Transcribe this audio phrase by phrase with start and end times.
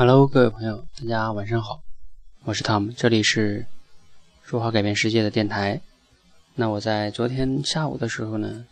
[0.00, 1.82] Hello，各位朋友，大家晚上好，
[2.44, 3.66] 我是 Tom，这里是
[4.42, 5.78] 说话改变世界的电台。
[6.54, 8.64] 那我在昨天下午的时候呢，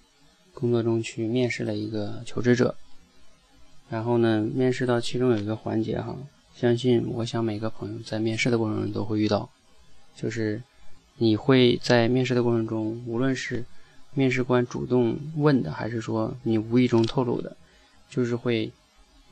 [0.54, 2.74] 工作中去面试了一个求职者，
[3.90, 6.16] 然后呢，面试到其中有一个环节哈，
[6.54, 9.50] 相信我想每个朋友在面试的过程中都会遇到，
[10.16, 10.62] 就是
[11.18, 13.62] 你会在面试的过程中，无论是
[14.14, 17.54] 面试官主动问的，还是说你无意中透露的，
[18.08, 18.72] 就是会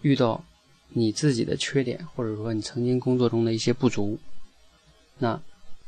[0.03, 0.45] 遇到。
[0.89, 4.19] 你自己的缺点，或者说你曾经工作中的一些不足，
[5.19, 5.43] 那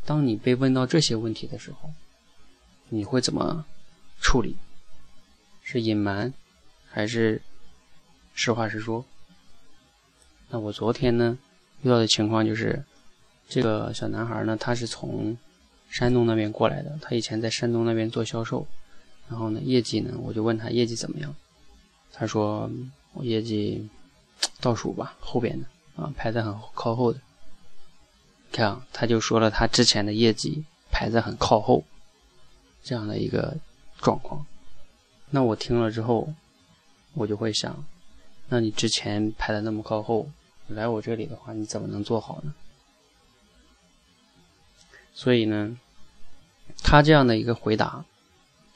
[0.05, 1.91] 当你被问到这些问题的时候，
[2.89, 3.65] 你会怎么
[4.21, 4.57] 处理？
[5.63, 6.33] 是隐瞒，
[6.91, 7.41] 还是
[8.35, 9.05] 实话实说？
[10.51, 11.39] 那我昨天呢
[11.83, 12.85] 遇到的情况就是，
[13.49, 15.37] 这个小男孩呢，他是从
[15.89, 18.67] 山东那边过来的，他以前在山东那边做销售，
[19.29, 21.35] 然后呢业绩呢，我就问他业绩怎么样，
[22.13, 22.71] 他说
[23.15, 23.89] 我业绩。
[24.61, 25.67] 倒数吧，后边的
[26.03, 27.21] 啊，排在很靠后的。
[28.51, 31.85] 看啊，他就说了他之前的业绩排在很靠后，
[32.83, 33.57] 这样的一个
[34.01, 34.45] 状况。
[35.31, 36.33] 那我听了之后，
[37.15, 37.85] 我就会想，
[38.49, 40.31] 那你之前排的那么靠后，
[40.69, 42.55] 来我这里的话，你怎么能做好呢？
[45.13, 45.77] 所以呢，
[46.83, 48.05] 他这样的一个回答，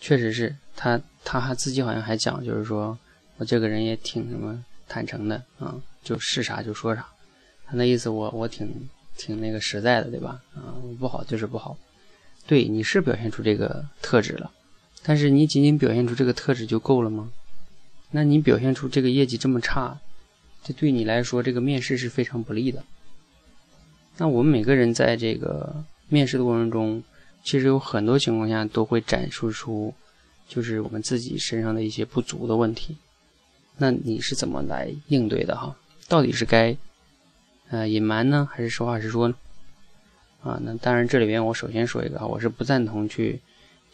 [0.01, 2.99] 确实是他他还自己好像还讲，就是说
[3.39, 4.63] 我这个人也挺什么。
[4.93, 7.07] 坦诚的啊，就是啥就说啥，
[7.65, 8.69] 他那意思我我挺
[9.17, 10.43] 挺那个实在的，对吧？
[10.55, 11.79] 啊，不好就是不好，
[12.47, 14.51] 对，你是表现出这个特质了，
[15.03, 17.33] 但是你仅仅表现出这个特质就够了吗？
[18.11, 19.99] 那你表现出这个业绩这么差，
[20.63, 22.85] 这对你来说这个面试是非常不利的。
[24.19, 27.03] 那我们每个人在这个面试的过程中，
[27.43, 29.95] 其实有很多情况下都会展示出，
[30.47, 32.99] 就是我们自己身上的一些不足的问题。
[33.77, 35.77] 那你是怎么来应对的哈？
[36.09, 36.77] 到底是该
[37.71, 39.35] 呃隐瞒呢，还是实话实说呢？
[40.43, 43.41] 啊，那当然这里边我首先说一个啊，我是不赞同去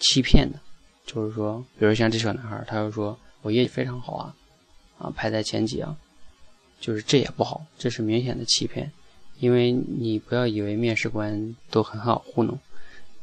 [0.00, 0.58] 欺骗的，
[1.06, 4.34] 就是说，比如像这小男孩，他就说我业绩非常好啊，
[4.98, 5.96] 啊排在前几啊，
[6.80, 8.90] 就是这也不好，这是明显的欺骗，
[9.38, 12.58] 因为你不要以为面试官都很好糊弄，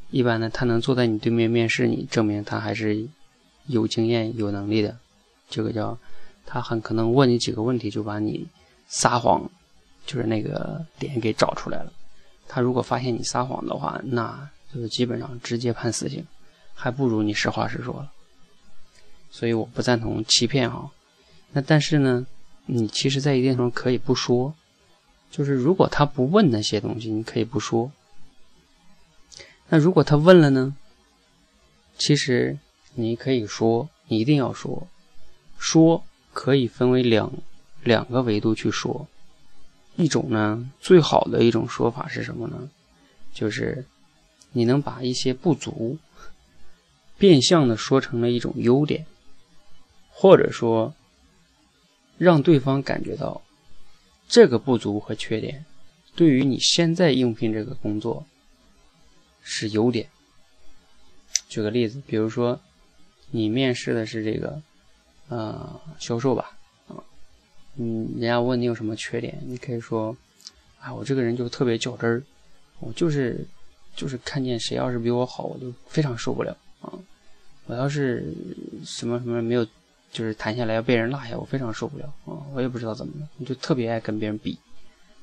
[0.10, 3.06] 一般呢他能坐在你对面面试你，证明他还是
[3.66, 4.98] 有经验有能力的，
[5.50, 5.98] 这个叫。
[6.46, 8.46] 他很可能问你几个问题，就把你
[8.88, 9.50] 撒谎，
[10.06, 11.92] 就是那个点给找出来了。
[12.48, 16.26] 他如果发现你撒谎的话，那就是基本上直接判死刑，
[16.74, 18.12] 还不如你实话实说了。
[19.32, 20.92] 所以我不赞同欺骗哈。
[21.52, 22.26] 那但是呢，
[22.68, 24.54] 你其实在一定程度可以不说，
[25.32, 27.92] 就是如果他不问那些东西，你可以不说。
[29.70, 30.76] 那如果他问了呢？
[31.98, 32.58] 其实
[32.94, 34.88] 你可以说，你一定要说，
[35.58, 36.04] 说。
[36.36, 37.32] 可以分为两
[37.82, 39.08] 两个维度去说，
[39.96, 42.70] 一种呢，最好的一种说法是什么呢？
[43.34, 43.86] 就是
[44.52, 45.98] 你能把一些不足
[47.18, 49.06] 变相的说成了一种优点，
[50.10, 50.94] 或者说
[52.18, 53.42] 让对方感觉到
[54.28, 55.64] 这个不足和缺点
[56.18, 58.26] 对于你现在应聘这个工作
[59.42, 60.10] 是优点。
[61.48, 62.60] 举个例子，比如说
[63.32, 64.62] 你面试的是这个。
[65.28, 66.52] 呃，销售吧，
[66.88, 67.02] 啊，
[67.78, 70.16] 嗯，人家问你有什么缺点，你可以说，
[70.80, 72.22] 啊，我这个人就特别较真儿，
[72.80, 73.44] 我就是，
[73.96, 76.94] 就是看见谁要是比我好，我就非常受不了啊，
[77.66, 78.32] 我要是
[78.86, 79.66] 什么什么没有，
[80.12, 84.60] 就是谈下来要被人落下，我非常受不了啊，我也不知道怎么了，我就特别爱跟别人比，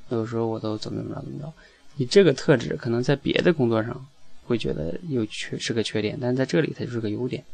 [0.09, 1.53] 有时候我都怎么怎么着怎么着，
[1.95, 4.05] 你这个特质可能在别的工作上
[4.47, 7.45] 会觉得有缺是个缺点，但在这里它就是个优点。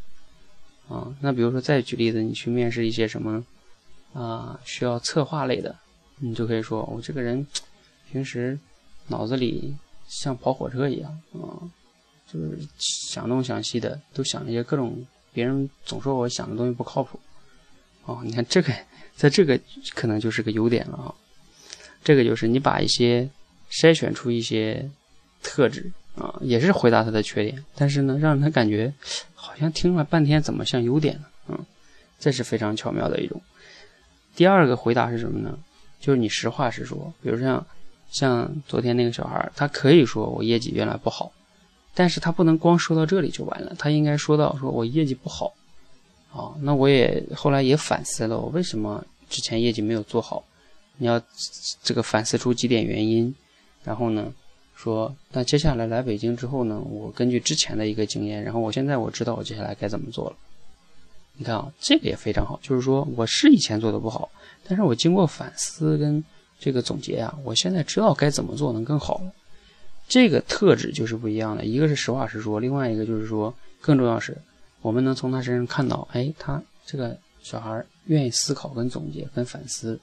[0.88, 3.44] 啊，那比如说再举例子，你去面试一些什么
[4.12, 5.76] 啊需要策划类的，
[6.18, 7.46] 你就可以说我这个人
[8.10, 8.58] 平时
[9.06, 9.74] 脑子里
[10.08, 11.60] 像跑火车一样啊，
[12.32, 17.20] 就是想东想西的，都想一些各种别人总说我想的东西不靠谱。
[18.06, 18.72] 哦，你看这个，
[19.14, 19.60] 在这个
[19.94, 21.14] 可能就是个优点了啊。
[22.02, 23.28] 这个就是你把一些
[23.70, 24.88] 筛选出一些
[25.42, 28.92] 特质啊，也是回答他的缺点，但是呢，让他感觉。
[29.40, 31.24] 好像听了半天，怎么像优点呢？
[31.48, 31.58] 嗯，
[32.18, 33.40] 这是非常巧妙的一种。
[34.34, 35.56] 第二个回答是什么呢？
[36.00, 37.12] 就是你实话实说。
[37.22, 37.64] 比如像
[38.10, 41.32] 像昨天那个小孩，他可以说我业绩原来不好，
[41.94, 45.54] 但是他不能光说到这里就完了，他应该说到说我业绩不好。
[46.32, 50.44] 啊，那我也后来也反思了，我为什么之前业绩没有做好？
[50.98, 51.22] 你要
[51.82, 53.34] 这个反思出几点原因，
[53.82, 54.32] 然后呢？
[54.80, 56.78] 说，那接下来来北京之后呢？
[56.78, 60.36] 我根据之前的一个经验，然后我现在我知道我接下来该怎么做了。
[61.34, 64.30] 你看啊，这个也非常好，就是说我是以前做的不好，
[64.68, 66.24] 但是我经过反思跟
[66.60, 69.20] 这个总结啊，我现在知道该怎么做能更好。
[70.06, 74.38] 这个特质就是不一样的，一个是实话实说，另外一个就是说，更重要是，
[74.80, 79.98] 我们能从他身上看到，哎，他这个小孩愿意思考、跟总结、跟反思。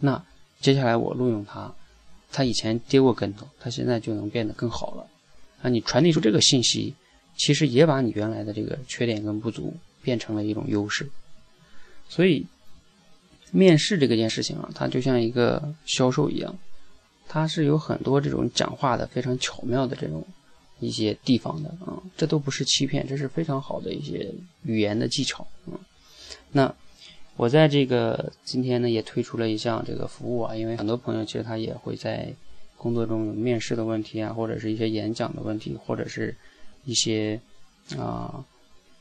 [0.00, 0.20] 那
[0.60, 1.72] 接下来我录用他，
[2.32, 5.06] 他以前跌过跟头，他现在就能变得更好了。
[5.62, 6.94] 啊，你传递出这个信息，
[7.36, 11.08] 其实也把你原来的这个缺点跟不足变成了一种优势。
[12.08, 12.46] 所以，
[13.50, 16.56] 面试这个件事情啊，它就像一个销售一样。
[17.28, 20.24] 它是有很多这种讲话的非常巧妙的这种
[20.78, 24.32] 一些地方的啊，这都不是欺骗，这是非常好的一些
[24.62, 25.74] 语言的技巧啊。
[26.52, 26.72] 那
[27.36, 32.32] 我在这个今天呢也推出了一项这个服务啊，因为很多朋友其实他也会在
[32.76, 36.34] 工作中有面试的问题啊，或者是一些演讲的问题，或者是
[36.84, 37.40] 一些
[37.98, 38.44] 啊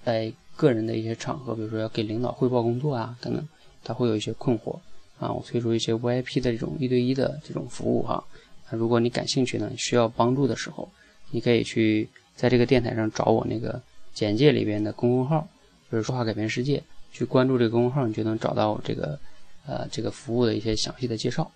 [0.04, 3.48] 在个人的一些场合，比如说要给领导汇报工作啊等等，
[3.84, 4.78] 他会有一些困惑。
[5.18, 8.22] 啊，我推出一些 VIP 的这种一对一的这种服务哈。
[8.70, 10.90] 那如果你感兴趣呢，需要帮助的时候，
[11.32, 13.82] 你可以去在这个电台上找我那个
[14.14, 15.48] 简介里边的公众号，
[15.90, 16.84] 就是说话改变世界，
[17.16, 19.18] 去关注这个公众号，你就能找到这个
[19.66, 21.50] 呃这个服务的一些详细的介绍。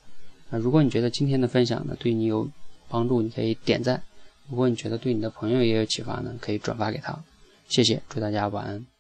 [0.50, 2.50] 啊，如果你觉得今天的分享呢对你有
[2.88, 3.98] 帮助，你可以点赞；
[4.50, 7.22] 如果你觉得对你的朋友也有启发呢，可以转发给他。
[7.68, 8.99] 谢谢，祝大家晚安。